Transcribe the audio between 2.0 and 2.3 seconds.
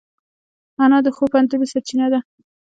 ده